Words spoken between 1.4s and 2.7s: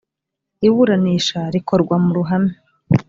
rikorwa mu ruhame